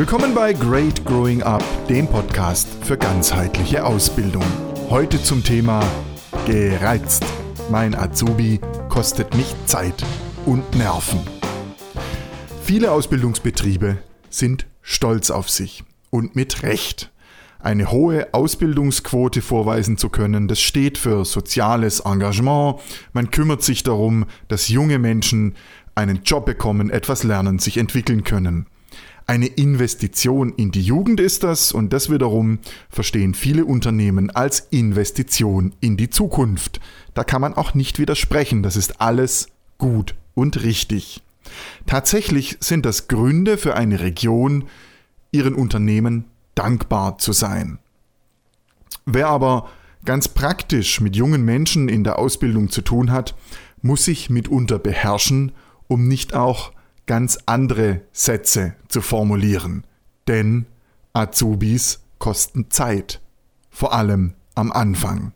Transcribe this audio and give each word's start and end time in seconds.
Willkommen 0.00 0.34
bei 0.34 0.54
Great 0.54 1.04
Growing 1.04 1.42
Up, 1.42 1.62
dem 1.86 2.06
Podcast 2.06 2.66
für 2.82 2.96
ganzheitliche 2.96 3.84
Ausbildung. 3.84 4.42
Heute 4.88 5.22
zum 5.22 5.44
Thema 5.44 5.86
Gereizt. 6.46 7.22
Mein 7.70 7.94
Azubi 7.94 8.60
kostet 8.88 9.36
mich 9.36 9.54
Zeit 9.66 10.02
und 10.46 10.74
Nerven. 10.74 11.20
Viele 12.62 12.92
Ausbildungsbetriebe 12.92 13.98
sind 14.30 14.66
stolz 14.80 15.28
auf 15.30 15.50
sich 15.50 15.84
und 16.08 16.34
mit 16.34 16.62
Recht. 16.62 17.12
Eine 17.58 17.90
hohe 17.90 18.32
Ausbildungsquote 18.32 19.42
vorweisen 19.42 19.98
zu 19.98 20.08
können, 20.08 20.48
das 20.48 20.62
steht 20.62 20.96
für 20.96 21.26
soziales 21.26 22.00
Engagement. 22.00 22.80
Man 23.12 23.30
kümmert 23.30 23.62
sich 23.62 23.82
darum, 23.82 24.24
dass 24.48 24.70
junge 24.70 24.98
Menschen 24.98 25.56
einen 25.94 26.22
Job 26.22 26.46
bekommen, 26.46 26.88
etwas 26.88 27.22
lernen, 27.22 27.58
sich 27.58 27.76
entwickeln 27.76 28.24
können. 28.24 28.66
Eine 29.30 29.46
Investition 29.46 30.52
in 30.56 30.72
die 30.72 30.82
Jugend 30.82 31.20
ist 31.20 31.44
das 31.44 31.70
und 31.70 31.92
das 31.92 32.10
wiederum 32.10 32.58
verstehen 32.88 33.32
viele 33.32 33.64
Unternehmen 33.64 34.30
als 34.30 34.58
Investition 34.70 35.72
in 35.78 35.96
die 35.96 36.10
Zukunft. 36.10 36.80
Da 37.14 37.22
kann 37.22 37.40
man 37.40 37.54
auch 37.54 37.72
nicht 37.72 38.00
widersprechen, 38.00 38.64
das 38.64 38.74
ist 38.74 39.00
alles 39.00 39.46
gut 39.78 40.16
und 40.34 40.64
richtig. 40.64 41.22
Tatsächlich 41.86 42.56
sind 42.58 42.84
das 42.84 43.06
Gründe 43.06 43.56
für 43.56 43.76
eine 43.76 44.00
Region, 44.00 44.64
ihren 45.30 45.54
Unternehmen 45.54 46.24
dankbar 46.56 47.18
zu 47.18 47.32
sein. 47.32 47.78
Wer 49.06 49.28
aber 49.28 49.68
ganz 50.04 50.26
praktisch 50.26 51.00
mit 51.00 51.14
jungen 51.14 51.44
Menschen 51.44 51.88
in 51.88 52.02
der 52.02 52.18
Ausbildung 52.18 52.68
zu 52.68 52.82
tun 52.82 53.12
hat, 53.12 53.36
muss 53.80 54.06
sich 54.06 54.28
mitunter 54.28 54.80
beherrschen, 54.80 55.52
um 55.86 56.08
nicht 56.08 56.34
auch 56.34 56.72
ganz 57.10 57.40
andere 57.44 58.02
Sätze 58.12 58.76
zu 58.86 59.00
formulieren. 59.00 59.82
Denn 60.28 60.66
Azubis 61.12 62.04
kosten 62.20 62.70
Zeit, 62.70 63.20
vor 63.68 63.92
allem 63.92 64.34
am 64.54 64.70
Anfang. 64.70 65.32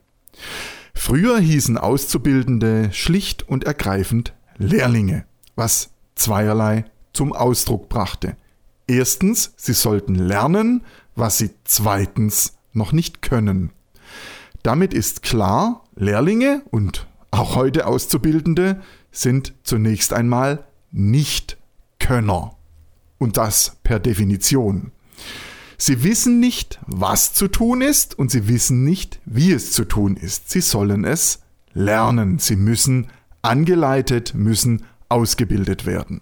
Früher 0.94 1.36
hießen 1.41 1.77
Auszubildende 1.77 2.92
schlicht 2.92 3.48
und 3.48 3.64
ergreifend 3.64 4.34
Lehrlinge, 4.56 5.25
was 5.56 5.91
zweierlei 6.14 6.84
zum 7.12 7.33
Ausdruck 7.33 7.88
brachte. 7.88 8.36
Erstens, 8.86 9.53
sie 9.56 9.75
sollten 9.75 10.14
lernen, 10.14 10.84
was 11.16 11.38
sie 11.38 11.50
zweitens 11.64 12.56
noch 12.72 12.92
nicht 12.92 13.20
können. 13.20 13.72
Damit 14.62 14.94
ist 14.94 15.25
klar, 15.25 15.83
Lehrlinge 15.97 16.62
und 16.70 17.09
auch 17.33 17.56
heute 17.56 17.88
Auszubildende 17.88 18.81
sind 19.11 19.55
zunächst 19.64 20.12
einmal 20.12 20.64
nicht 20.92 21.59
Könner. 22.05 22.55
Und 23.16 23.38
das 23.38 23.78
per 23.83 23.98
Definition. 23.98 24.92
Sie 25.78 26.05
wissen 26.05 26.38
nicht, 26.38 26.78
was 26.86 27.33
zu 27.33 27.48
tun 27.48 27.80
ist 27.80 28.19
und 28.19 28.30
sie 28.30 28.47
wissen 28.47 28.84
nicht, 28.84 29.20
wie 29.24 29.52
es 29.52 29.72
zu 29.72 29.86
tun 29.86 30.19
ist. 30.19 30.50
Sie 30.50 30.60
sollen 30.60 31.06
es 31.06 31.41
lernen. 31.72 32.38
Sie 32.38 32.56
müssen 32.56 33.06
angeleitet, 33.41 34.34
müssen 34.34 34.84
ausgebildet 35.08 35.86
werden. 35.86 36.20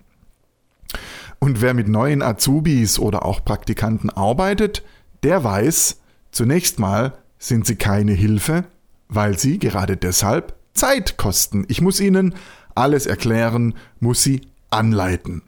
Und 1.40 1.60
wer 1.60 1.74
mit 1.74 1.88
neuen 1.88 2.22
Azubis 2.22 3.00
oder 3.00 3.24
auch 3.24 3.44
Praktikanten 3.44 4.08
arbeitet, 4.08 4.84
der 5.24 5.42
weiß, 5.42 5.96
zunächst 6.30 6.78
mal 6.78 7.18
sind 7.40 7.66
sie 7.66 7.74
keine 7.74 8.12
Hilfe, 8.12 8.66
weil 9.08 9.36
sie 9.36 9.58
gerade 9.58 9.96
deshalb 9.96 10.54
Zeit 10.74 11.16
kosten. 11.16 11.64
Ich 11.66 11.80
muss 11.80 11.98
ihnen 11.98 12.36
alles 12.76 13.06
erklären, 13.06 13.74
muss 13.98 14.22
sie 14.22 14.42
anleiten. 14.70 15.42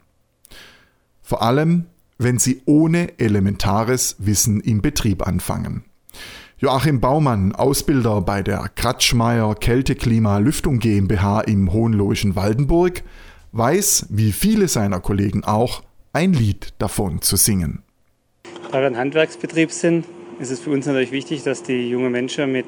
Vor 1.25 1.41
allem, 1.41 1.85
wenn 2.19 2.37
sie 2.37 2.61
ohne 2.65 3.17
elementares 3.17 4.15
Wissen 4.19 4.61
im 4.61 4.83
Betrieb 4.83 5.25
anfangen. 5.25 5.83
Joachim 6.59 7.01
Baumann, 7.01 7.53
Ausbilder 7.55 8.21
bei 8.21 8.43
der 8.43 8.69
Kratschmeier 8.75 9.55
Kälteklima 9.55 10.37
Lüftung 10.37 10.77
GmbH 10.77 11.41
im 11.41 11.73
Hohenlohischen 11.73 12.35
Waldenburg, 12.35 13.01
weiß, 13.53 14.05
wie 14.11 14.31
viele 14.31 14.67
seiner 14.67 14.99
Kollegen 14.99 15.43
auch, 15.43 15.81
ein 16.13 16.31
Lied 16.31 16.75
davon 16.77 17.23
zu 17.23 17.37
singen. 17.37 17.81
Da 18.71 18.79
wir 18.79 18.85
ein 18.87 18.95
Handwerksbetrieb 18.97 19.71
sind, 19.71 20.05
ist 20.37 20.51
es 20.51 20.59
für 20.59 20.69
uns 20.69 20.85
natürlich 20.85 21.11
wichtig, 21.11 21.41
dass 21.41 21.63
die 21.63 21.89
jungen 21.89 22.11
Menschen 22.11 22.51
mit 22.51 22.67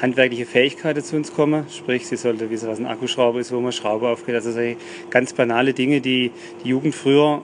handwerklichen 0.00 0.46
Fähigkeiten 0.46 1.04
zu 1.04 1.14
uns 1.14 1.32
kommen. 1.32 1.66
Sprich, 1.70 2.08
sie 2.08 2.16
sollte 2.16 2.50
wissen, 2.50 2.68
was 2.68 2.80
ein 2.80 2.86
Akkuschrauber 2.86 3.38
ist, 3.38 3.52
wo 3.52 3.60
man 3.60 3.70
Schraube 3.70 4.08
aufgeht. 4.08 4.34
Also 4.34 4.50
ganz 5.10 5.32
banale 5.34 5.72
Dinge, 5.72 6.00
die 6.00 6.32
die 6.64 6.68
Jugend 6.68 6.94
früher 6.96 7.42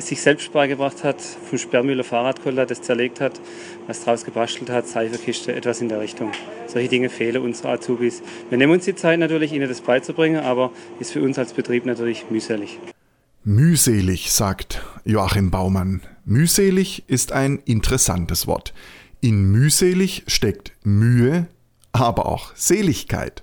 sich 0.00 0.20
selbst 0.20 0.52
beigebracht 0.52 1.04
hat, 1.04 1.20
vom 1.20 1.58
Sperrmüller 1.58 2.04
Fahrradkoller 2.04 2.66
das 2.66 2.82
zerlegt 2.82 3.20
hat, 3.20 3.40
was 3.86 4.04
draus 4.04 4.24
gebastelt 4.24 4.70
hat, 4.70 4.86
Seifekiste, 4.86 5.54
etwas 5.54 5.80
in 5.80 5.88
der 5.88 6.00
Richtung. 6.00 6.32
Solche 6.66 6.88
Dinge 6.88 7.08
fehlen 7.08 7.42
unseren 7.42 7.72
Azubis. 7.72 8.22
Wir 8.48 8.58
nehmen 8.58 8.72
uns 8.72 8.84
die 8.84 8.94
Zeit 8.94 9.18
natürlich, 9.18 9.52
ihnen 9.52 9.68
das 9.68 9.80
beizubringen, 9.80 10.40
aber 10.40 10.72
ist 10.98 11.12
für 11.12 11.22
uns 11.22 11.38
als 11.38 11.52
Betrieb 11.52 11.86
natürlich 11.86 12.30
mühselig. 12.30 12.78
Mühselig, 13.44 14.32
sagt 14.32 14.82
Joachim 15.04 15.50
Baumann. 15.50 16.02
Mühselig 16.24 17.04
ist 17.08 17.32
ein 17.32 17.60
interessantes 17.64 18.46
Wort. 18.46 18.74
In 19.20 19.50
mühselig 19.50 20.24
steckt 20.26 20.72
Mühe, 20.82 21.46
aber 21.92 22.26
auch 22.26 22.54
Seligkeit. 22.54 23.42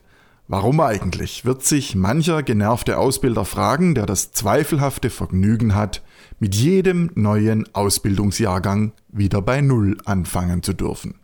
Warum 0.49 0.79
eigentlich, 0.79 1.43
wird 1.43 1.65
sich 1.65 1.93
mancher 1.93 2.41
genervte 2.41 2.97
Ausbilder 2.97 3.43
fragen, 3.43 3.95
der 3.95 4.05
das 4.05 4.31
zweifelhafte 4.31 5.09
Vergnügen 5.09 5.75
hat, 5.75 6.03
mit 6.39 6.55
jedem 6.55 7.11
neuen 7.15 7.67
Ausbildungsjahrgang 7.75 8.93
wieder 9.09 9.41
bei 9.41 9.59
Null 9.59 9.97
anfangen 10.05 10.63
zu 10.63 10.71
dürfen. 10.71 11.15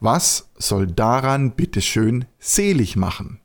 Was 0.00 0.50
soll 0.58 0.88
daran 0.88 1.52
bitteschön 1.52 2.24
selig 2.40 2.96
machen? 2.96 3.38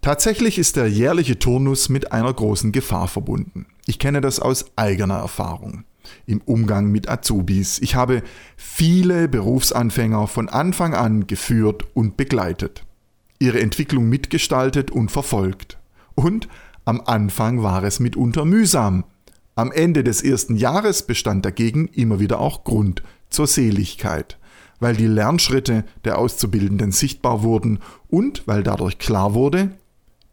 Tatsächlich 0.00 0.58
ist 0.58 0.76
der 0.76 0.88
jährliche 0.88 1.38
Turnus 1.38 1.90
mit 1.90 2.12
einer 2.12 2.32
großen 2.32 2.72
Gefahr 2.72 3.08
verbunden. 3.08 3.66
Ich 3.86 3.98
kenne 3.98 4.22
das 4.22 4.40
aus 4.40 4.64
eigener 4.74 5.18
Erfahrung 5.18 5.84
im 6.26 6.40
Umgang 6.40 6.90
mit 6.90 7.08
Azubis. 7.08 7.78
Ich 7.80 7.94
habe 7.94 8.22
viele 8.56 9.28
Berufsanfänger 9.28 10.26
von 10.26 10.48
Anfang 10.48 10.94
an 10.94 11.26
geführt 11.26 11.84
und 11.94 12.16
begleitet, 12.16 12.84
ihre 13.42 13.60
Entwicklung 13.60 14.08
mitgestaltet 14.08 14.90
und 14.90 15.10
verfolgt. 15.10 15.78
Und 16.14 16.48
am 16.84 17.00
Anfang 17.04 17.62
war 17.62 17.82
es 17.84 18.00
mitunter 18.00 18.44
mühsam, 18.44 19.04
am 19.54 19.70
Ende 19.70 20.02
des 20.02 20.22
ersten 20.22 20.56
Jahres 20.56 21.06
bestand 21.06 21.44
dagegen 21.44 21.88
immer 21.88 22.20
wieder 22.20 22.40
auch 22.40 22.64
Grund 22.64 23.02
zur 23.28 23.46
Seligkeit, 23.46 24.38
weil 24.80 24.96
die 24.96 25.06
Lernschritte 25.06 25.84
der 26.04 26.18
Auszubildenden 26.18 26.90
sichtbar 26.90 27.42
wurden 27.42 27.80
und 28.08 28.46
weil 28.46 28.62
dadurch 28.62 28.98
klar 28.98 29.34
wurde, 29.34 29.72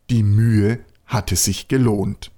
die 0.09 0.23
Mühe 0.23 0.79
hatte 1.05 1.35
sich 1.35 1.67
gelohnt. 1.67 2.31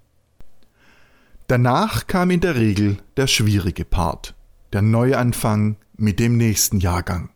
Danach 1.46 2.08
kam 2.08 2.31
in 2.31 2.40
der 2.40 2.56
Regel 2.56 2.98
der 3.16 3.28
schwierige 3.28 3.86
Part, 3.86 4.34
der 4.74 4.81
Neuanfang 4.81 5.76
mit 5.98 6.20
dem 6.20 6.38
nächsten 6.38 6.80
Jahrgang. 6.80 7.30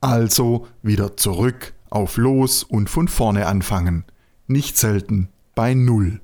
Also 0.00 0.66
wieder 0.82 1.16
zurück 1.16 1.72
auf 1.92 2.16
Los 2.16 2.62
und 2.62 2.90
von 2.90 3.08
vorne 3.08 3.46
anfangen, 3.46 4.04
nicht 4.46 4.76
selten 4.76 5.28
bei 5.54 5.74
Null. 5.74 6.20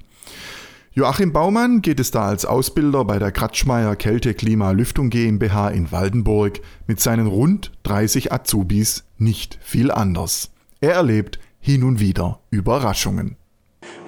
Joachim 0.92 1.32
Baumann 1.32 1.80
geht 1.80 2.00
es 2.00 2.10
da 2.10 2.26
als 2.26 2.44
Ausbilder 2.44 3.04
bei 3.04 3.20
der 3.20 3.30
Kratschmeier 3.30 3.94
Kälte 3.94 4.34
Klima 4.34 4.72
Lüftung 4.72 5.10
GmbH 5.10 5.68
in 5.68 5.92
Waldenburg 5.92 6.60
mit 6.88 6.98
seinen 6.98 7.28
rund 7.28 7.70
30 7.84 8.32
Azubis 8.32 9.04
nicht 9.16 9.58
viel 9.62 9.92
anders. 9.92 10.50
Er 10.80 10.94
erlebt 10.94 11.38
hin 11.60 11.84
und 11.84 12.00
wieder 12.00 12.40
Überraschungen. 12.50 13.36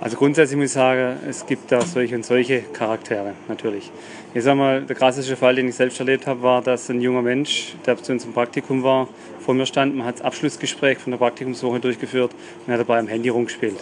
Also 0.01 0.17
grundsätzlich 0.17 0.57
muss 0.57 0.67
ich 0.67 0.73
sagen, 0.73 1.19
es 1.29 1.45
gibt 1.45 1.71
da 1.71 1.83
solche 1.83 2.15
und 2.15 2.25
solche 2.25 2.63
Charaktere 2.63 3.35
natürlich. 3.49 3.91
Ich 4.33 4.45
sag 4.45 4.57
mal, 4.57 4.83
der 4.83 4.97
krasseste 4.97 5.37
Fall, 5.37 5.57
den 5.57 5.69
ich 5.69 5.75
selbst 5.75 6.01
erlebt 6.01 6.27
habe, 6.27 6.43
war, 6.43 6.63
dass 6.63 6.89
ein 6.89 7.01
junger 7.01 7.21
Mensch, 7.21 7.75
der 7.85 7.97
zu 7.99 8.13
uns 8.13 8.25
im 8.25 8.33
Praktikum 8.33 8.83
war, 8.83 9.09
vor 9.41 9.55
mir 9.55 9.67
stand, 9.67 9.97
man 9.97 10.07
hat 10.07 10.17
das 10.17 10.23
Abschlussgespräch 10.23 10.99
von 10.99 11.11
der 11.11 11.19
Praktikumswoche 11.19 11.81
durchgeführt 11.81 12.31
und 12.67 12.73
hat 12.73 12.81
dabei 12.81 12.99
am 12.99 13.09
Handy 13.09 13.29
rumgespielt. 13.29 13.77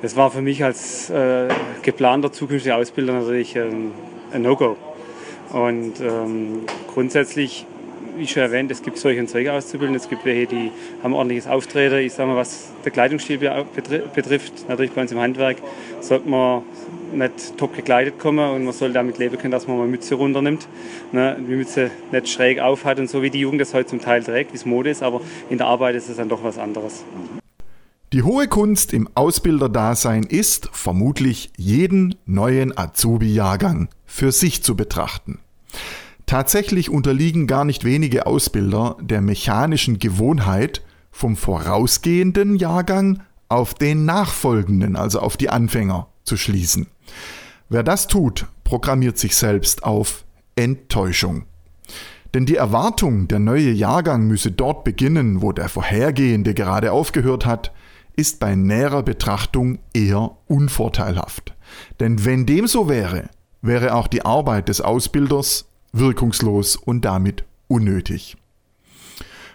Das 0.00 0.16
war 0.16 0.30
für 0.30 0.42
mich 0.42 0.62
als 0.62 1.10
äh, 1.10 1.48
geplanter 1.82 2.32
zukünftiger 2.32 2.76
Ausbilder 2.76 3.14
natürlich 3.14 3.56
ähm, 3.56 3.92
ein 4.32 4.42
No-Go. 4.42 4.76
Und 5.50 6.00
ähm, 6.00 6.66
grundsätzlich, 6.92 7.66
wie 8.16 8.26
schon 8.26 8.42
erwähnt, 8.42 8.70
es 8.70 8.82
gibt 8.82 8.98
solche 8.98 9.20
und 9.20 9.28
solche 9.28 9.52
Auszubildende. 9.52 9.98
Es 9.98 10.08
gibt 10.08 10.24
welche, 10.24 10.46
die 10.46 10.70
haben 11.02 11.14
ordentliches 11.14 11.46
Auftreten. 11.46 11.98
Ich 11.98 12.12
sage 12.12 12.30
mal, 12.30 12.36
was 12.36 12.72
der 12.84 12.92
Kleidungsstil 12.92 13.38
betrifft, 14.14 14.68
natürlich 14.68 14.92
bei 14.92 15.02
uns 15.02 15.12
im 15.12 15.18
Handwerk, 15.18 15.58
sollte 16.00 16.28
man 16.28 16.62
nicht 17.12 17.56
top 17.56 17.76
gekleidet 17.76 18.18
kommen 18.18 18.50
und 18.50 18.64
man 18.64 18.72
soll 18.72 18.92
damit 18.92 19.18
leben 19.18 19.38
können, 19.38 19.52
dass 19.52 19.68
man 19.68 19.78
mal 19.78 19.86
Mütze 19.86 20.14
runternimmt, 20.16 20.66
ne, 21.12 21.36
die 21.38 21.54
Mütze 21.54 21.90
nicht 22.10 22.28
schräg 22.28 22.58
auf 22.60 22.84
hat 22.84 22.98
und 22.98 23.08
so 23.08 23.22
wie 23.22 23.30
die 23.30 23.40
Jugend 23.40 23.60
das 23.60 23.72
heute 23.72 23.90
zum 23.90 24.00
Teil 24.00 24.22
trägt, 24.22 24.52
wie 24.52 24.56
es 24.56 24.66
Mode 24.66 24.90
ist, 24.90 25.02
aber 25.02 25.20
in 25.50 25.58
der 25.58 25.68
Arbeit 25.68 25.94
ist 25.94 26.08
es 26.08 26.16
dann 26.16 26.28
doch 26.28 26.42
was 26.42 26.58
anderes. 26.58 27.04
Die 28.12 28.22
hohe 28.22 28.46
Kunst 28.48 28.92
im 28.92 29.08
Ausbilderdasein 29.14 30.22
ist, 30.24 30.68
vermutlich 30.72 31.50
jeden 31.56 32.14
neuen 32.26 32.76
Azubi-Jahrgang 32.76 33.88
für 34.06 34.30
sich 34.30 34.62
zu 34.62 34.76
betrachten. 34.76 35.40
Tatsächlich 36.26 36.90
unterliegen 36.90 37.46
gar 37.46 37.64
nicht 37.64 37.84
wenige 37.84 38.26
Ausbilder 38.26 38.96
der 39.00 39.20
mechanischen 39.20 39.98
Gewohnheit, 39.98 40.82
vom 41.10 41.36
vorausgehenden 41.36 42.56
Jahrgang 42.56 43.22
auf 43.48 43.74
den 43.74 44.04
nachfolgenden, 44.04 44.96
also 44.96 45.20
auf 45.20 45.36
die 45.36 45.48
Anfänger, 45.48 46.08
zu 46.24 46.36
schließen. 46.36 46.88
Wer 47.68 47.84
das 47.84 48.08
tut, 48.08 48.46
programmiert 48.64 49.16
sich 49.18 49.36
selbst 49.36 49.84
auf 49.84 50.24
Enttäuschung. 50.56 51.44
Denn 52.34 52.46
die 52.46 52.56
Erwartung, 52.56 53.28
der 53.28 53.38
neue 53.38 53.70
Jahrgang 53.70 54.26
müsse 54.26 54.50
dort 54.50 54.82
beginnen, 54.82 55.40
wo 55.40 55.52
der 55.52 55.68
vorhergehende 55.68 56.52
gerade 56.52 56.90
aufgehört 56.90 57.46
hat, 57.46 57.72
ist 58.16 58.40
bei 58.40 58.56
näherer 58.56 59.04
Betrachtung 59.04 59.78
eher 59.92 60.32
unvorteilhaft. 60.46 61.54
Denn 62.00 62.24
wenn 62.24 62.44
dem 62.44 62.66
so 62.66 62.88
wäre, 62.88 63.28
wäre 63.62 63.94
auch 63.94 64.08
die 64.08 64.24
Arbeit 64.24 64.68
des 64.68 64.80
Ausbilders 64.80 65.68
wirkungslos 65.98 66.76
und 66.76 67.04
damit 67.04 67.44
unnötig. 67.68 68.36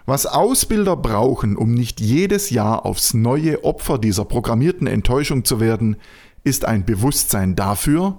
Was 0.05 0.25
Ausbilder 0.25 0.95
brauchen, 0.95 1.55
um 1.55 1.73
nicht 1.73 2.01
jedes 2.01 2.49
Jahr 2.49 2.85
aufs 2.85 3.13
neue 3.13 3.63
Opfer 3.63 3.99
dieser 3.99 4.25
programmierten 4.25 4.87
Enttäuschung 4.87 5.45
zu 5.45 5.59
werden, 5.59 5.97
ist 6.43 6.65
ein 6.65 6.83
Bewusstsein 6.83 7.55
dafür, 7.55 8.17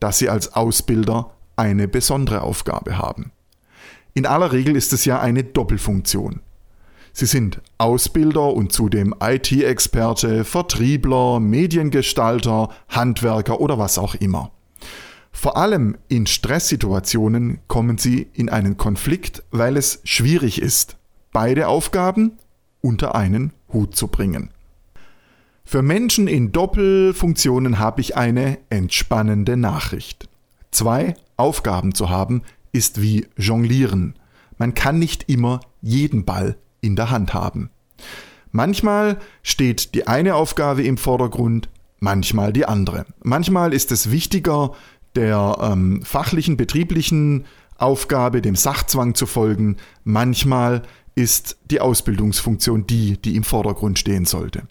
dass 0.00 0.18
sie 0.18 0.28
als 0.28 0.54
Ausbilder 0.54 1.30
eine 1.54 1.86
besondere 1.86 2.42
Aufgabe 2.42 2.98
haben. 2.98 3.30
In 4.14 4.26
aller 4.26 4.52
Regel 4.52 4.74
ist 4.74 4.92
es 4.92 5.04
ja 5.04 5.20
eine 5.20 5.44
Doppelfunktion. 5.44 6.40
Sie 7.12 7.26
sind 7.26 7.60
Ausbilder 7.78 8.52
und 8.52 8.72
zudem 8.72 9.14
IT-Experte, 9.20 10.44
Vertriebler, 10.44 11.40
Mediengestalter, 11.40 12.70
Handwerker 12.88 13.60
oder 13.60 13.78
was 13.78 13.98
auch 13.98 14.14
immer. 14.14 14.50
Vor 15.40 15.56
allem 15.56 15.96
in 16.08 16.26
Stresssituationen 16.26 17.60
kommen 17.68 17.96
sie 17.96 18.26
in 18.32 18.48
einen 18.48 18.76
Konflikt, 18.76 19.44
weil 19.52 19.76
es 19.76 20.00
schwierig 20.02 20.60
ist, 20.60 20.96
beide 21.30 21.68
Aufgaben 21.68 22.32
unter 22.80 23.14
einen 23.14 23.52
Hut 23.72 23.94
zu 23.94 24.08
bringen. 24.08 24.50
Für 25.64 25.80
Menschen 25.80 26.26
in 26.26 26.50
Doppelfunktionen 26.50 27.78
habe 27.78 28.00
ich 28.00 28.16
eine 28.16 28.58
entspannende 28.68 29.56
Nachricht. 29.56 30.28
Zwei 30.72 31.14
Aufgaben 31.36 31.94
zu 31.94 32.10
haben 32.10 32.42
ist 32.72 33.00
wie 33.00 33.28
Jonglieren. 33.36 34.14
Man 34.56 34.74
kann 34.74 34.98
nicht 34.98 35.28
immer 35.28 35.60
jeden 35.80 36.24
Ball 36.24 36.56
in 36.80 36.96
der 36.96 37.12
Hand 37.12 37.32
haben. 37.32 37.70
Manchmal 38.50 39.18
steht 39.44 39.94
die 39.94 40.08
eine 40.08 40.34
Aufgabe 40.34 40.82
im 40.82 40.96
Vordergrund, 40.96 41.68
manchmal 42.00 42.52
die 42.52 42.66
andere. 42.66 43.06
Manchmal 43.22 43.72
ist 43.72 43.92
es 43.92 44.10
wichtiger, 44.10 44.72
der 45.14 45.58
ähm, 45.60 46.02
fachlichen, 46.02 46.56
betrieblichen 46.56 47.44
Aufgabe, 47.76 48.42
dem 48.42 48.56
Sachzwang 48.56 49.14
zu 49.14 49.26
folgen. 49.26 49.76
Manchmal 50.04 50.82
ist 51.14 51.56
die 51.70 51.80
Ausbildungsfunktion 51.80 52.86
die, 52.86 53.20
die 53.20 53.36
im 53.36 53.44
Vordergrund 53.44 53.98
stehen 53.98 54.24
sollte. 54.24 54.62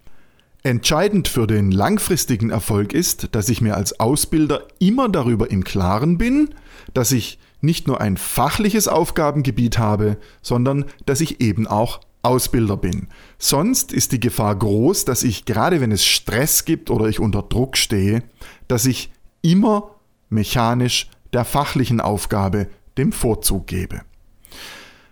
Entscheidend 0.64 1.28
für 1.28 1.48
den 1.48 1.72
langfristigen 1.72 2.50
Erfolg 2.50 2.94
ist, 2.94 3.30
dass 3.34 3.48
ich 3.48 3.62
mir 3.62 3.76
als 3.76 4.00
Ausbilder 4.00 4.68
immer 4.80 5.08
darüber 5.08 5.50
im 5.50 5.64
Klaren 5.64 6.18
bin, 6.18 6.50
dass 6.94 7.12
ich 7.12 7.40
nicht 7.62 7.88
nur 7.88 8.02
ein 8.02 8.18
fachliches 8.18 8.88
Aufgabengebiet 8.88 9.78
habe, 9.78 10.18
sondern 10.42 10.86
dass 11.06 11.22
ich 11.22 11.42
eben 11.42 11.68
auch 11.68 12.02
Ausbilder 12.22 12.78
bin. 12.78 13.08
Sonst 13.38 13.94
ist 13.94 14.12
die 14.12 14.20
Gefahr 14.20 14.56
groß, 14.56 15.06
dass 15.06 15.24
ich, 15.24 15.46
gerade 15.46 15.80
wenn 15.80 15.92
es 15.92 16.06
Stress 16.06 16.66
gibt 16.66 16.90
oder 16.90 17.06
ich 17.08 17.20
unter 17.20 17.44
Druck 17.44 17.78
stehe, 17.78 18.24
dass 18.68 18.86
ich 18.86 19.12
immer 19.42 19.97
mechanisch 20.30 21.10
der 21.34 21.46
fachlichen 21.46 22.02
Aufgabe 22.02 22.68
dem 22.98 23.12
Vorzug 23.12 23.68
gebe. 23.68 24.02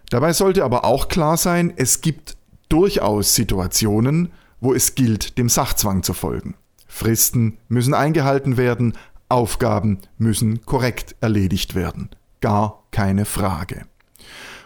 Dabei 0.10 0.34
sollte 0.34 0.64
aber 0.64 0.86
auch 0.86 1.08
klar 1.08 1.38
sein, 1.38 1.74
es 1.76 2.02
gibt 2.02 2.38
durchaus 2.70 3.36
Situationen, 3.36 4.32
wo 4.60 4.74
es 4.74 4.96
gilt, 4.96 5.38
dem 5.38 5.50
Sachzwang 5.50 6.04
zu 6.04 6.14
folgen. 6.14 6.56
Fristen 6.88 7.58
müssen 7.68 7.94
eingehalten 7.94 8.58
werden, 8.58 8.94
Aufgaben 9.28 10.00
müssen 10.18 10.66
korrekt 10.66 11.16
erledigt 11.20 11.76
werden. 11.76 12.10
Gar 12.42 12.84
keine 12.92 13.26
Frage. 13.26 13.86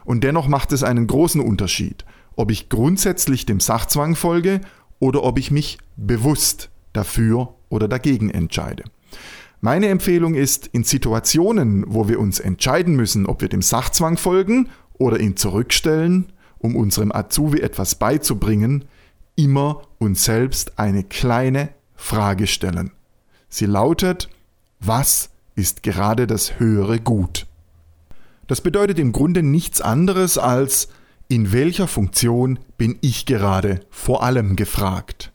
Und 0.05 0.23
dennoch 0.23 0.47
macht 0.47 0.71
es 0.71 0.83
einen 0.83 1.07
großen 1.07 1.41
Unterschied, 1.41 2.05
ob 2.35 2.51
ich 2.51 2.69
grundsätzlich 2.69 3.45
dem 3.45 3.59
Sachzwang 3.59 4.15
folge 4.15 4.61
oder 4.99 5.23
ob 5.23 5.39
ich 5.39 5.51
mich 5.51 5.77
bewusst 5.95 6.69
dafür 6.93 7.55
oder 7.69 7.87
dagegen 7.87 8.29
entscheide. 8.29 8.83
Meine 9.61 9.89
Empfehlung 9.89 10.35
ist, 10.35 10.67
in 10.67 10.83
Situationen, 10.83 11.83
wo 11.87 12.07
wir 12.07 12.19
uns 12.19 12.39
entscheiden 12.39 12.95
müssen, 12.95 13.25
ob 13.25 13.41
wir 13.41 13.49
dem 13.49 13.61
Sachzwang 13.61 14.17
folgen 14.17 14.69
oder 14.93 15.19
ihn 15.19 15.35
zurückstellen, 15.35 16.31
um 16.59 16.75
unserem 16.75 17.11
Azubi 17.11 17.59
etwas 17.59 17.95
beizubringen, 17.95 18.85
immer 19.35 19.81
uns 19.97 20.23
selbst 20.23 20.79
eine 20.79 21.03
kleine 21.03 21.69
Frage 21.95 22.47
stellen. 22.47 22.91
Sie 23.49 23.65
lautet, 23.65 24.29
was 24.79 25.29
ist 25.55 25.83
gerade 25.83 26.25
das 26.25 26.59
höhere 26.59 26.99
Gut? 26.99 27.45
Das 28.47 28.61
bedeutet 28.61 28.97
im 28.97 29.11
Grunde 29.11 29.43
nichts 29.43 29.81
anderes 29.81 30.37
als, 30.37 30.87
in 31.27 31.51
welcher 31.51 31.87
Funktion 31.87 32.59
bin 32.77 32.97
ich 33.01 33.25
gerade 33.25 33.81
vor 33.89 34.23
allem 34.23 34.55
gefragt? 34.55 35.28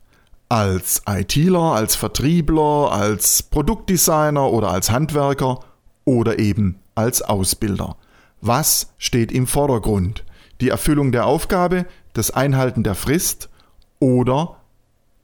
Als 0.54 1.02
ITler, 1.08 1.74
als 1.74 1.96
Vertriebler, 1.96 2.92
als 2.92 3.42
Produktdesigner 3.42 4.52
oder 4.52 4.70
als 4.70 4.88
Handwerker 4.88 5.58
oder 6.04 6.38
eben 6.38 6.78
als 6.94 7.22
Ausbilder. 7.22 7.96
Was 8.40 8.92
steht 8.96 9.32
im 9.32 9.48
Vordergrund? 9.48 10.24
Die 10.60 10.68
Erfüllung 10.68 11.10
der 11.10 11.26
Aufgabe, 11.26 11.86
das 12.12 12.30
Einhalten 12.30 12.84
der 12.84 12.94
Frist 12.94 13.50
oder 13.98 14.58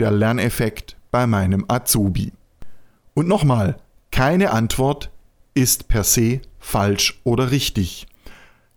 der 0.01 0.11
Lerneffekt 0.11 0.97
bei 1.13 1.29
meinem 1.29 1.65
Azubi? 1.69 2.33
Und 3.15 3.29
nochmal, 3.29 3.77
keine 4.11 4.51
Antwort 4.51 5.13
ist 5.55 5.87
per 5.87 6.03
se 6.03 6.41
falsch 6.59 7.21
oder 7.23 7.53
richtig. 7.53 8.09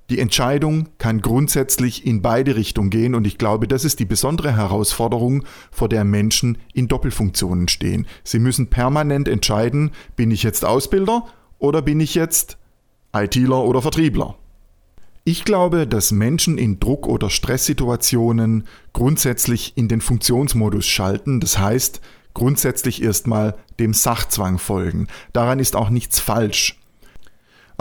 Die 0.09 0.19
Entscheidung 0.19 0.89
kann 0.97 1.21
grundsätzlich 1.21 2.05
in 2.05 2.21
beide 2.21 2.55
Richtungen 2.55 2.89
gehen 2.89 3.15
und 3.15 3.25
ich 3.25 3.38
glaube, 3.38 3.67
das 3.67 3.85
ist 3.85 4.00
die 4.00 4.05
besondere 4.05 4.55
Herausforderung, 4.55 5.45
vor 5.71 5.88
der 5.88 6.03
Menschen 6.03 6.57
in 6.73 6.88
Doppelfunktionen 6.88 7.69
stehen. 7.69 8.05
Sie 8.23 8.39
müssen 8.39 8.68
permanent 8.68 9.28
entscheiden, 9.28 9.92
bin 10.16 10.30
ich 10.31 10.44
jetzt 10.44 10.66
Ausbilder 10.66 11.25
oder 11.57 11.81
bin 11.81 12.01
ich 12.01 12.16
jetzt 12.16 12.57
ITler 13.16 13.63
oder 13.63 13.81
Vertriebler. 13.81 14.35
Ich 15.23 15.45
glaube, 15.45 15.87
dass 15.87 16.11
Menschen 16.11 16.57
in 16.57 16.81
Druck- 16.81 17.07
oder 17.07 17.30
Stresssituationen 17.30 18.66
grundsätzlich 18.92 19.78
in 19.78 19.87
den 19.87 20.01
Funktionsmodus 20.01 20.85
schalten, 20.85 21.39
das 21.39 21.57
heißt 21.57 22.01
grundsätzlich 22.33 23.01
erstmal 23.01 23.56
dem 23.80 23.94
Sachzwang 23.94 24.57
folgen. 24.57 25.07
Daran 25.31 25.59
ist 25.59 25.78
auch 25.78 25.89
nichts 25.89 26.19
falsch. 26.19 26.78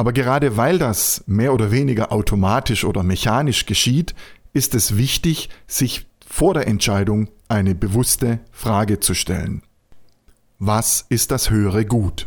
Aber 0.03 0.13
gerade 0.13 0.57
weil 0.57 0.81
das 0.81 1.23
mehr 1.29 1.55
oder 1.55 1.71
weniger 1.71 2.11
automatisch 2.11 2.83
oder 2.85 3.05
mechanisch 3.05 3.67
geschieht, 3.67 4.17
ist 4.53 4.75
es 4.75 4.97
wichtig, 4.97 5.49
sich 5.69 6.09
vor 6.27 6.55
der 6.55 6.67
Entscheidung 6.67 7.29
eine 7.47 7.77
bewusste 7.77 8.41
Frage 8.51 8.99
zu 8.99 9.15
stellen. 9.15 9.63
Was 10.59 11.07
ist 11.09 11.31
das 11.31 11.51
höhere 11.51 11.87
Gut? 11.87 12.27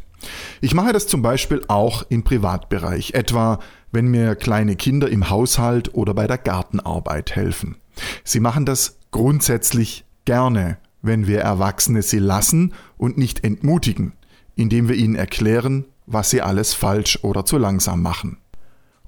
Ich 0.61 0.73
mache 0.73 0.93
das 0.93 1.07
zum 1.07 1.21
Beispiel 1.21 1.65
auch 1.67 2.05
im 2.07 2.23
Privatbereich, 2.23 3.13
etwa 3.13 3.59
wenn 3.91 4.07
mir 4.07 4.35
kleine 4.35 4.77
Kinder 4.77 5.09
im 5.09 5.29
Haushalt 5.29 5.93
oder 5.95 6.13
bei 6.13 6.27
der 6.27 6.37
Gartenarbeit 6.37 7.35
helfen. 7.35 7.75
Sie 8.23 8.39
machen 8.39 8.65
das 8.65 8.99
grundsätzlich 9.11 10.05
gerne, 10.23 10.77
wenn 11.01 11.27
wir 11.27 11.41
Erwachsene 11.41 12.03
sie 12.03 12.19
lassen 12.19 12.73
und 12.97 13.17
nicht 13.17 13.43
entmutigen, 13.43 14.13
indem 14.55 14.87
wir 14.87 14.95
ihnen 14.95 15.15
erklären, 15.15 15.83
was 16.05 16.29
sie 16.29 16.41
alles 16.41 16.73
falsch 16.73 17.19
oder 17.23 17.45
zu 17.45 17.57
langsam 17.57 18.01
machen. 18.01 18.37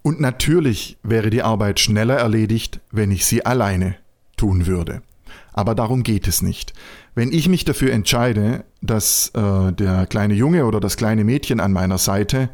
Und 0.01 0.19
natürlich 0.19 0.97
wäre 1.03 1.29
die 1.29 1.43
Arbeit 1.43 1.79
schneller 1.79 2.15
erledigt, 2.15 2.79
wenn 2.91 3.11
ich 3.11 3.25
sie 3.25 3.45
alleine 3.45 3.95
tun 4.37 4.65
würde. 4.65 5.01
Aber 5.53 5.75
darum 5.75 6.03
geht 6.03 6.27
es 6.27 6.41
nicht. 6.41 6.73
Wenn 7.15 7.33
ich 7.33 7.49
mich 7.49 7.65
dafür 7.65 7.91
entscheide, 7.91 8.63
dass 8.81 9.29
äh, 9.33 9.73
der 9.73 10.05
kleine 10.05 10.35
Junge 10.35 10.65
oder 10.65 10.79
das 10.79 10.97
kleine 10.97 11.23
Mädchen 11.23 11.59
an 11.59 11.73
meiner 11.73 11.97
Seite 11.97 12.49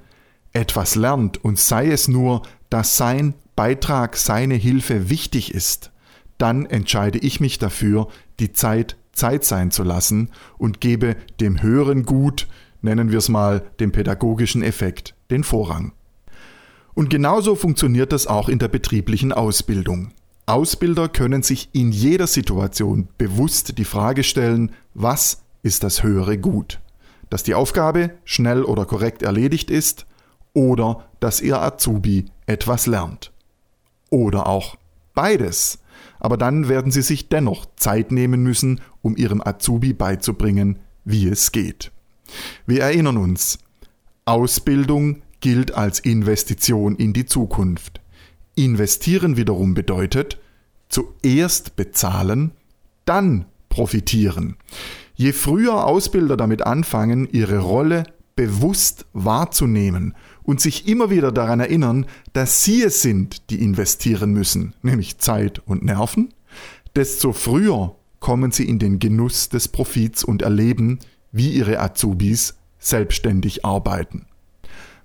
etwas 0.53 0.95
lernt 0.95 1.43
und 1.43 1.59
sei 1.59 1.91
es 1.91 2.07
nur, 2.07 2.43
dass 2.69 2.97
sein 2.97 3.35
Beitrag, 3.55 4.15
seine 4.15 4.55
Hilfe 4.55 5.09
wichtig 5.09 5.53
ist, 5.53 5.91
dann 6.38 6.65
entscheide 6.65 7.19
ich 7.19 7.39
mich 7.39 7.59
dafür, 7.59 8.07
die 8.39 8.53
Zeit 8.53 8.97
Zeit 9.13 9.45
sein 9.45 9.71
zu 9.71 9.83
lassen 9.83 10.29
und 10.57 10.81
gebe 10.81 11.15
dem 11.39 11.62
höheren 11.62 12.03
Gut, 12.03 12.47
nennen 12.84 13.12
wir 13.12 13.18
es 13.18 13.30
mal 13.30 13.63
dem 13.80 13.92
pädagogischen 13.92 14.62
Effekt, 14.62 15.16
den 15.32 15.44
Vorrang. 15.44 15.94
Und 16.94 17.10
genauso 17.10 17.56
funktioniert 17.56 18.12
das 18.12 18.28
auch 18.28 18.50
in 18.50 18.60
der 18.60 18.68
betrieblichen 18.68 19.32
Ausbildung. 19.32 20.12
Ausbilder 20.46 21.10
können 21.10 21.42
sich 21.42 21.70
in 21.74 21.92
jeder 21.92 22.28
Situation 22.28 23.08
bewusst 23.18 23.78
die 23.78 23.86
Frage 23.86 24.24
stellen, 24.24 24.72
was 24.94 25.42
ist 25.63 25.84
das 25.84 26.04
höhere 26.04 26.38
Gut? 26.38 26.82
Dass 27.30 27.44
die 27.44 27.56
Aufgabe 27.56 28.12
schnell 28.25 28.63
oder 28.63 28.86
korrekt 28.86 29.24
erledigt 29.24 29.72
ist 29.72 30.06
oder 30.54 31.10
dass 31.20 31.42
ihr 31.42 31.62
Azubi 31.62 32.25
etwas 32.46 32.86
lernt. 32.86 33.32
Oder 34.10 34.46
auch 34.46 34.75
beides. 35.16 35.80
Aber 36.20 36.38
dann 36.38 36.68
werden 36.68 36.92
Sie 36.92 37.02
sich 37.02 37.30
dennoch 37.30 37.66
Zeit 37.78 38.12
nehmen 38.12 38.44
müssen, 38.44 38.82
um 39.02 39.16
Ihrem 39.16 39.42
Azubi 39.42 39.94
beizubringen, 39.94 40.80
wie 41.06 41.28
es 41.28 41.52
geht. 41.52 41.92
Wir 42.66 42.82
erinnern 42.82 43.18
uns, 43.18 43.60
Ausbildung 44.25 45.22
gilt 45.42 45.75
als 45.75 46.00
Investition 46.00 46.96
in 46.96 47.13
die 47.13 47.25
Zukunft. 47.25 48.00
Investieren 48.56 49.36
wiederum 49.36 49.74
bedeutet, 49.74 50.40
zuerst 50.90 51.75
bezahlen, 51.75 52.52
dann 53.06 53.46
profitieren. 53.70 54.56
Je 55.16 55.32
früher 55.34 55.86
Ausbilder 55.86 56.38
damit 56.38 56.66
anfangen, 56.66 57.28
ihre 57.32 57.60
Rolle 57.60 58.04
bewusst 58.36 59.06
wahrzunehmen 59.13 60.16
und 60.44 60.62
sich 60.62 60.88
immer 60.88 61.10
wieder 61.10 61.32
daran 61.32 61.60
erinnern, 61.60 62.06
dass 62.34 62.63
sie 62.63 62.84
es 62.84 63.02
sind, 63.02 63.50
die 63.50 63.62
investieren 63.62 64.34
müssen, 64.34 64.74
nämlich 64.82 65.18
Zeit 65.20 65.62
und 65.66 65.84
Nerven, 65.84 66.34
desto 66.96 67.34
früher 67.34 67.96
kommen 68.20 68.52
sie 68.52 68.68
in 68.68 68.80
den 68.80 69.00
Genuss 69.00 69.50
des 69.50 69.68
Profits 69.68 70.24
und 70.24 70.42
erleben, 70.42 71.00
wie 71.34 71.50
ihre 71.50 71.82
Azubis 71.82 72.58
selbstständig 72.80 73.66
arbeiten. 73.66 74.28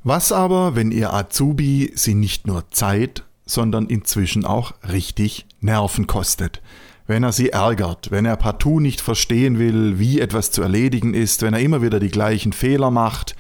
Was 0.05 0.31
aber, 0.31 0.77
wenn 0.77 0.93
ihr 0.93 1.13
Azubi 1.13 1.91
sie 1.97 2.15
nicht 2.15 2.47
nur 2.47 2.71
Zeit, 2.71 3.25
sondern 3.45 3.87
inzwischen 3.87 4.45
auch 4.45 4.75
richtig 4.89 5.47
Nerven 5.61 6.07
kostet? 6.07 6.63
wenn 7.09 7.25
er 7.25 7.33
sie 7.33 7.49
ärgert, 7.49 8.11
wenn 8.11 8.27
er 8.27 8.37
partout 8.37 8.81
nicht 8.81 9.01
verstehen 9.01 9.59
will, 9.59 9.99
wie 9.99 10.21
etwas 10.21 10.53
zu 10.53 10.63
erledigen 10.63 11.15
ist, 11.15 11.43
wenn 11.43 11.55
er 11.55 11.61
immer 11.61 11.83
wieder 11.83 11.99
die 11.99 12.11
gleichen 12.11 12.53
Fehler 12.53 12.91
macht, 12.91 13.35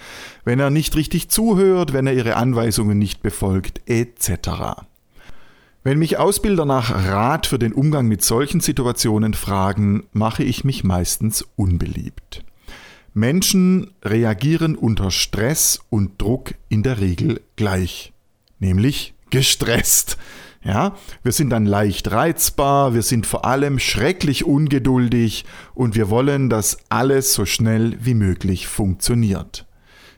wenn 0.44 0.58
er 0.58 0.70
nicht 0.70 0.96
richtig 0.96 1.28
zuhört, 1.28 1.92
wenn 1.92 2.06
er 2.06 2.14
ihre 2.14 2.36
Anweisungen 2.36 2.98
nicht 2.98 3.22
befolgt, 3.22 3.82
etc. 3.86 4.80
Wenn 5.84 5.98
mich 5.98 6.16
Ausbilder 6.16 6.64
nach 6.64 6.90
Rat 6.90 7.46
für 7.46 7.58
den 7.58 7.74
Umgang 7.74 8.08
mit 8.08 8.24
solchen 8.24 8.60
Situationen 8.60 9.34
fragen, 9.34 10.06
mache 10.12 10.44
ich 10.44 10.64
mich 10.64 10.82
meistens 10.82 11.46
unbeliebt. 11.54 12.44
Menschen 13.18 13.90
reagieren 14.04 14.76
unter 14.76 15.10
Stress 15.10 15.80
und 15.90 16.20
Druck 16.20 16.54
in 16.68 16.82
der 16.82 17.00
Regel 17.00 17.40
gleich, 17.56 18.12
nämlich 18.58 19.14
gestresst. 19.30 20.16
Ja, 20.64 20.96
wir 21.22 21.32
sind 21.32 21.50
dann 21.50 21.66
leicht 21.66 22.10
reizbar, 22.10 22.92
wir 22.92 23.02
sind 23.02 23.26
vor 23.26 23.44
allem 23.44 23.78
schrecklich 23.78 24.44
ungeduldig 24.44 25.44
und 25.74 25.94
wir 25.94 26.10
wollen, 26.10 26.50
dass 26.50 26.78
alles 26.88 27.32
so 27.32 27.46
schnell 27.46 27.96
wie 28.00 28.14
möglich 28.14 28.66
funktioniert. 28.66 29.66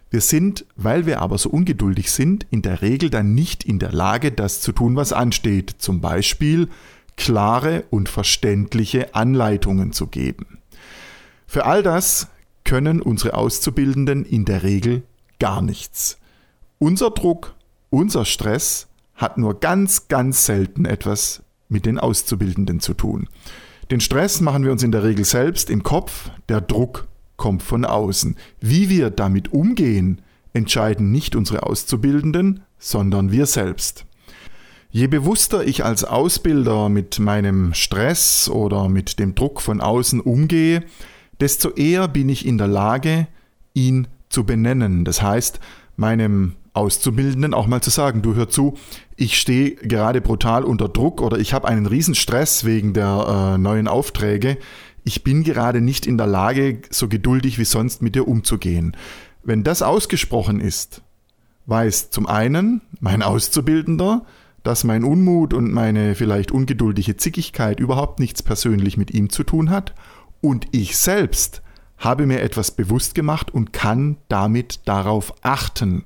Wir 0.08 0.20
sind, 0.20 0.64
weil 0.76 1.06
wir 1.06 1.20
aber 1.20 1.38
so 1.38 1.50
ungeduldig 1.50 2.10
sind, 2.10 2.46
in 2.50 2.62
der 2.62 2.82
Regel 2.82 3.10
dann 3.10 3.34
nicht 3.34 3.64
in 3.64 3.78
der 3.78 3.92
Lage, 3.92 4.32
das 4.32 4.60
zu 4.60 4.72
tun, 4.72 4.96
was 4.96 5.12
ansteht, 5.12 5.76
zum 5.78 6.00
Beispiel 6.00 6.68
klare 7.16 7.84
und 7.90 8.08
verständliche 8.08 9.14
Anleitungen 9.14 9.92
zu 9.92 10.08
geben. 10.08 10.58
Für 11.46 11.66
all 11.66 11.82
das 11.82 12.28
können 12.70 13.02
unsere 13.02 13.34
Auszubildenden 13.34 14.24
in 14.24 14.44
der 14.44 14.62
Regel 14.62 15.02
gar 15.40 15.60
nichts. 15.60 16.18
Unser 16.78 17.10
Druck, 17.10 17.56
unser 17.90 18.24
Stress 18.24 18.86
hat 19.16 19.38
nur 19.38 19.58
ganz, 19.58 20.06
ganz 20.06 20.46
selten 20.46 20.84
etwas 20.84 21.42
mit 21.68 21.84
den 21.84 21.98
Auszubildenden 21.98 22.78
zu 22.78 22.94
tun. 22.94 23.26
Den 23.90 23.98
Stress 23.98 24.40
machen 24.40 24.62
wir 24.62 24.70
uns 24.70 24.84
in 24.84 24.92
der 24.92 25.02
Regel 25.02 25.24
selbst 25.24 25.68
im 25.68 25.82
Kopf, 25.82 26.30
der 26.48 26.60
Druck 26.60 27.08
kommt 27.36 27.64
von 27.64 27.84
außen. 27.84 28.36
Wie 28.60 28.88
wir 28.88 29.10
damit 29.10 29.52
umgehen, 29.52 30.22
entscheiden 30.52 31.10
nicht 31.10 31.34
unsere 31.34 31.64
Auszubildenden, 31.64 32.62
sondern 32.78 33.32
wir 33.32 33.46
selbst. 33.46 34.06
Je 34.92 35.08
bewusster 35.08 35.64
ich 35.64 35.84
als 35.84 36.04
Ausbilder 36.04 36.88
mit 36.88 37.18
meinem 37.18 37.74
Stress 37.74 38.48
oder 38.48 38.88
mit 38.88 39.18
dem 39.18 39.34
Druck 39.34 39.60
von 39.60 39.80
außen 39.80 40.20
umgehe, 40.20 40.84
desto 41.40 41.70
eher 41.70 42.08
bin 42.08 42.28
ich 42.28 42.46
in 42.46 42.58
der 42.58 42.68
Lage, 42.68 43.26
ihn 43.74 44.08
zu 44.28 44.44
benennen. 44.44 45.04
Das 45.04 45.22
heißt, 45.22 45.60
meinem 45.96 46.54
Auszubildenden 46.72 47.52
auch 47.52 47.66
mal 47.66 47.82
zu 47.82 47.90
sagen, 47.90 48.22
du 48.22 48.34
hör 48.34 48.48
zu, 48.48 48.76
ich 49.16 49.38
stehe 49.38 49.72
gerade 49.74 50.20
brutal 50.20 50.64
unter 50.64 50.88
Druck 50.88 51.20
oder 51.20 51.38
ich 51.38 51.52
habe 51.52 51.68
einen 51.68 51.86
riesen 51.86 52.14
Stress 52.14 52.64
wegen 52.64 52.92
der 52.92 53.54
äh, 53.54 53.58
neuen 53.58 53.88
Aufträge. 53.88 54.56
Ich 55.04 55.24
bin 55.24 55.42
gerade 55.42 55.80
nicht 55.80 56.06
in 56.06 56.16
der 56.16 56.26
Lage, 56.26 56.80
so 56.90 57.08
geduldig 57.08 57.58
wie 57.58 57.64
sonst 57.64 58.02
mit 58.02 58.14
dir 58.14 58.28
umzugehen. 58.28 58.96
Wenn 59.42 59.64
das 59.64 59.82
ausgesprochen 59.82 60.60
ist, 60.60 61.02
weiß 61.66 62.10
zum 62.10 62.26
einen 62.26 62.82
mein 63.00 63.22
Auszubildender, 63.22 64.24
dass 64.62 64.84
mein 64.84 65.04
Unmut 65.04 65.54
und 65.54 65.72
meine 65.72 66.14
vielleicht 66.14 66.52
ungeduldige 66.52 67.16
Zickigkeit 67.16 67.80
überhaupt 67.80 68.20
nichts 68.20 68.42
persönlich 68.42 68.96
mit 68.96 69.10
ihm 69.10 69.30
zu 69.30 69.42
tun 69.42 69.70
hat 69.70 69.94
und 70.40 70.66
ich 70.72 70.96
selbst 70.96 71.62
habe 71.98 72.26
mir 72.26 72.40
etwas 72.40 72.70
bewusst 72.70 73.14
gemacht 73.14 73.52
und 73.52 73.72
kann 73.72 74.16
damit 74.28 74.80
darauf 74.86 75.34
achten. 75.42 76.04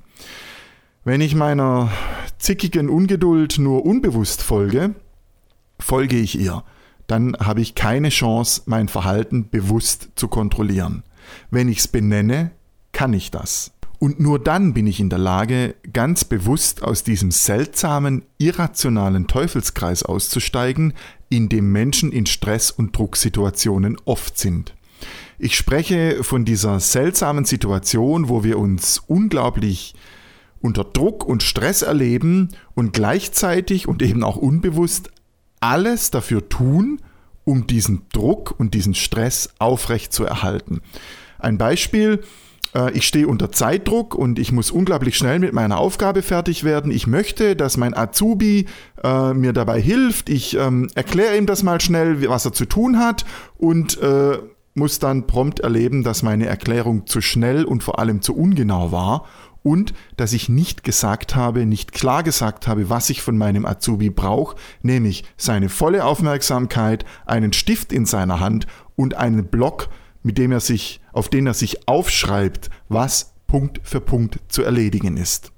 Wenn 1.03 1.21
ich 1.21 1.35
meiner 1.35 1.91
zickigen 2.37 2.89
Ungeduld 2.89 3.57
nur 3.57 3.85
unbewusst 3.85 4.41
folge, 4.41 4.95
folge 5.79 6.17
ich 6.17 6.37
ihr. 6.37 6.63
Dann 7.07 7.35
habe 7.39 7.61
ich 7.61 7.75
keine 7.75 8.09
Chance, 8.09 8.63
mein 8.65 8.87
Verhalten 8.87 9.49
bewusst 9.49 10.09
zu 10.15 10.27
kontrollieren. 10.27 11.03
Wenn 11.51 11.69
ich 11.69 11.79
es 11.79 11.87
benenne, 11.87 12.51
kann 12.91 13.13
ich 13.13 13.29
das. 13.29 13.71
Und 13.99 14.19
nur 14.19 14.39
dann 14.39 14.73
bin 14.73 14.87
ich 14.87 14.99
in 14.99 15.09
der 15.09 15.19
Lage, 15.19 15.75
ganz 15.93 16.25
bewusst 16.25 16.83
aus 16.83 17.03
diesem 17.03 17.31
seltsamen, 17.31 18.23
irrationalen 18.37 19.27
Teufelskreis 19.27 20.03
auszusteigen, 20.03 20.93
in 21.29 21.49
dem 21.49 21.71
Menschen 21.71 22.11
in 22.11 22.25
Stress- 22.25 22.71
und 22.71 22.97
Drucksituationen 22.97 23.97
oft 24.05 24.37
sind. 24.37 24.73
Ich 25.37 25.55
spreche 25.55 26.23
von 26.23 26.45
dieser 26.45 26.79
seltsamen 26.79 27.45
Situation, 27.45 28.29
wo 28.29 28.43
wir 28.43 28.57
uns 28.57 29.01
unglaublich 29.07 29.95
unter 30.61 30.83
Druck 30.83 31.25
und 31.25 31.43
Stress 31.43 31.81
erleben 31.81 32.49
und 32.73 32.93
gleichzeitig 32.93 33.87
und 33.87 34.01
eben 34.01 34.23
auch 34.23 34.37
unbewusst 34.37 35.11
alles 35.59 36.11
dafür 36.11 36.47
tun, 36.49 37.01
um 37.43 37.67
diesen 37.67 38.03
Druck 38.11 38.55
und 38.57 38.73
diesen 38.73 38.95
Stress 38.95 39.49
aufrecht 39.59 40.13
zu 40.13 40.25
erhalten. 40.25 40.81
Ein 41.37 41.57
Beispiel, 41.57 42.23
ich 42.93 43.07
stehe 43.07 43.27
unter 43.27 43.51
Zeitdruck 43.51 44.15
und 44.15 44.39
ich 44.39 44.51
muss 44.51 44.71
unglaublich 44.71 45.17
schnell 45.17 45.39
mit 45.39 45.53
meiner 45.53 45.77
Aufgabe 45.77 46.21
fertig 46.21 46.63
werden. 46.63 46.91
Ich 46.91 47.07
möchte, 47.07 47.55
dass 47.55 47.77
mein 47.77 47.95
Azubi 47.95 48.65
äh, 49.03 49.33
mir 49.33 49.53
dabei 49.53 49.79
hilft. 49.81 50.29
Ich 50.29 50.57
ähm, 50.57 50.89
erkläre 50.95 51.37
ihm 51.37 51.45
das 51.45 51.63
mal 51.63 51.79
schnell, 51.79 52.27
was 52.29 52.45
er 52.45 52.53
zu 52.53 52.65
tun 52.65 52.99
hat 52.99 53.25
und 53.57 54.01
äh, 54.01 54.39
muss 54.73 54.99
dann 54.99 55.25
prompt 55.25 55.61
erleben, 55.61 56.03
dass 56.03 56.21
meine 56.21 56.47
Erklärung 56.47 57.07
zu 57.07 57.21
schnell 57.21 57.63
und 57.63 57.81
vor 57.81 57.97
allem 57.99 58.21
zu 58.21 58.35
ungenau 58.35 58.91
war 58.91 59.25
und 59.65 59.93
dass 60.15 60.33
ich 60.33 60.47
nicht 60.47 60.83
gesagt 60.83 61.35
habe, 61.35 61.65
nicht 61.65 61.91
klar 61.91 62.21
gesagt 62.21 62.67
habe, 62.67 62.89
was 62.89 63.09
ich 63.09 63.23
von 63.23 63.35
meinem 63.35 63.65
Azubi 63.65 64.11
brauche, 64.11 64.57
nämlich 64.83 65.23
seine 65.37 65.69
volle 65.69 66.05
Aufmerksamkeit, 66.05 67.03
einen 67.25 67.51
Stift 67.51 67.91
in 67.91 68.05
seiner 68.05 68.39
Hand 68.39 68.67
und 68.95 69.15
einen 69.15 69.47
Block, 69.47 69.89
mit 70.25 70.39
dem 70.39 70.51
er 70.51 70.59
sich, 70.59 71.01
auf 71.13 71.29
den 71.29 71.45
er 71.45 71.53
sich 71.53 71.87
aufschreibt, 71.87 72.71
was 72.89 73.35
Punkt 73.45 73.79
für 73.83 74.01
Punkt 74.01 74.39
zu 74.47 74.63
erledigen 74.63 75.17
ist. 75.17 75.51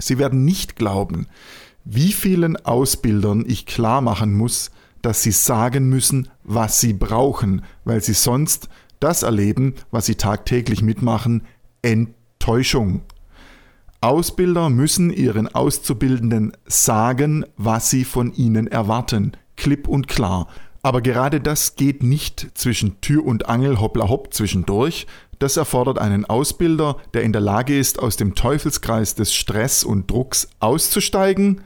Sie 0.00 0.18
werden 0.18 0.44
nicht 0.44 0.74
glauben, 0.74 1.28
wie 1.84 2.12
vielen 2.12 2.56
Ausbildern 2.56 3.44
ich 3.46 3.66
klar 3.66 4.00
machen 4.00 4.34
muss, 4.34 4.72
dass 5.00 5.22
sie 5.22 5.30
sagen 5.30 5.88
müssen, 5.88 6.28
was 6.42 6.80
sie 6.80 6.92
brauchen, 6.92 7.62
weil 7.84 8.02
sie 8.02 8.14
sonst 8.14 8.68
das 8.98 9.22
erleben, 9.22 9.74
was 9.92 10.06
sie 10.06 10.16
tagtäglich 10.16 10.82
mitmachen, 10.82 11.42
Enttäuschung. 11.80 13.02
Ausbilder 14.00 14.70
müssen 14.70 15.10
ihren 15.10 15.46
Auszubildenden 15.46 16.52
sagen, 16.66 17.46
was 17.56 17.90
sie 17.90 18.04
von 18.04 18.32
ihnen 18.32 18.66
erwarten, 18.66 19.36
klipp 19.56 19.86
und 19.86 20.08
klar. 20.08 20.48
Aber 20.88 21.02
gerade 21.02 21.38
das 21.38 21.76
geht 21.76 22.02
nicht 22.02 22.48
zwischen 22.54 23.02
Tür 23.02 23.26
und 23.26 23.46
Angel 23.46 23.78
hoppla 23.78 24.08
hopp 24.08 24.32
zwischendurch. 24.32 25.06
Das 25.38 25.58
erfordert 25.58 25.98
einen 25.98 26.24
Ausbilder, 26.24 26.96
der 27.12 27.24
in 27.24 27.32
der 27.32 27.42
Lage 27.42 27.78
ist, 27.78 27.98
aus 27.98 28.16
dem 28.16 28.34
Teufelskreis 28.34 29.14
des 29.14 29.34
Stress 29.34 29.84
und 29.84 30.10
Drucks 30.10 30.48
auszusteigen, 30.60 31.60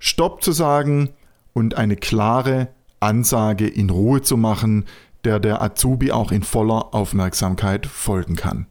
Stopp 0.00 0.42
zu 0.42 0.50
sagen 0.50 1.10
und 1.52 1.76
eine 1.76 1.94
klare 1.94 2.66
Ansage 2.98 3.68
in 3.68 3.88
Ruhe 3.88 4.22
zu 4.22 4.36
machen, 4.36 4.86
der 5.22 5.38
der 5.38 5.62
Azubi 5.62 6.10
auch 6.10 6.32
in 6.32 6.42
voller 6.42 6.92
Aufmerksamkeit 6.92 7.86
folgen 7.86 8.34
kann. 8.34 8.66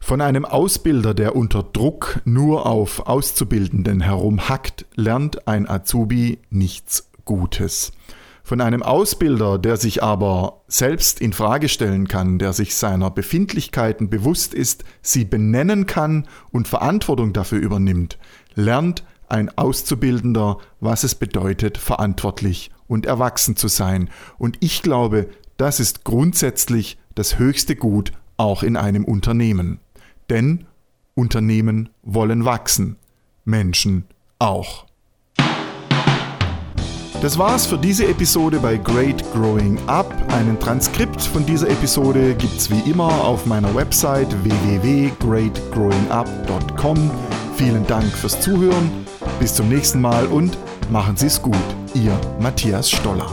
Von 0.00 0.22
einem 0.22 0.46
Ausbilder, 0.46 1.12
der 1.12 1.36
unter 1.36 1.62
Druck 1.62 2.22
nur 2.24 2.64
auf 2.64 3.06
Auszubildenden 3.06 4.00
herumhackt, 4.00 4.86
lernt 4.94 5.46
ein 5.46 5.68
Azubi 5.68 6.38
nichts 6.48 7.10
Gutes. 7.26 7.92
Von 8.46 8.60
einem 8.60 8.84
Ausbilder, 8.84 9.58
der 9.58 9.76
sich 9.76 10.04
aber 10.04 10.62
selbst 10.68 11.20
in 11.20 11.32
Frage 11.32 11.68
stellen 11.68 12.06
kann, 12.06 12.38
der 12.38 12.52
sich 12.52 12.76
seiner 12.76 13.10
Befindlichkeiten 13.10 14.08
bewusst 14.08 14.54
ist, 14.54 14.84
sie 15.02 15.24
benennen 15.24 15.86
kann 15.86 16.28
und 16.52 16.68
Verantwortung 16.68 17.32
dafür 17.32 17.58
übernimmt, 17.58 18.20
lernt 18.54 19.02
ein 19.28 19.50
Auszubildender, 19.58 20.58
was 20.78 21.02
es 21.02 21.16
bedeutet, 21.16 21.76
verantwortlich 21.76 22.70
und 22.86 23.04
erwachsen 23.04 23.56
zu 23.56 23.66
sein. 23.66 24.10
Und 24.38 24.58
ich 24.60 24.80
glaube, 24.80 25.28
das 25.56 25.80
ist 25.80 26.04
grundsätzlich 26.04 26.98
das 27.16 27.40
höchste 27.40 27.74
Gut 27.74 28.12
auch 28.36 28.62
in 28.62 28.76
einem 28.76 29.04
Unternehmen. 29.04 29.80
Denn 30.30 30.66
Unternehmen 31.16 31.88
wollen 32.04 32.44
wachsen, 32.44 32.94
Menschen 33.44 34.04
auch. 34.38 34.85
Das 37.22 37.38
war's 37.38 37.64
für 37.66 37.78
diese 37.78 38.06
Episode 38.06 38.58
bei 38.60 38.76
Great 38.76 39.24
Growing 39.32 39.78
Up. 39.86 40.14
Einen 40.32 40.60
Transkript 40.60 41.22
von 41.22 41.46
dieser 41.46 41.70
Episode 41.70 42.34
gibt's 42.34 42.68
wie 42.70 42.90
immer 42.90 43.24
auf 43.24 43.46
meiner 43.46 43.74
Website 43.74 44.28
www.greatgrowingup.com. 44.44 47.10
Vielen 47.56 47.86
Dank 47.86 48.04
fürs 48.04 48.38
Zuhören. 48.40 49.06
Bis 49.40 49.54
zum 49.54 49.70
nächsten 49.70 49.98
Mal 50.00 50.26
und 50.26 50.58
machen 50.90 51.16
Sie's 51.16 51.40
gut. 51.40 51.54
Ihr 51.94 52.12
Matthias 52.38 52.90
Stoller. 52.90 53.30